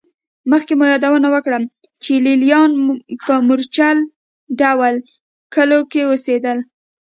مخکې 0.51 0.73
مو 0.77 0.85
یادونه 0.93 1.27
وکړه 1.31 1.57
چې 2.03 2.13
لېلیان 2.25 2.71
په 3.25 3.33
مورچل 3.47 3.97
ډوله 4.59 4.97
کلیو 5.53 5.81
کې 5.91 6.01
اوسېدل 6.09 6.57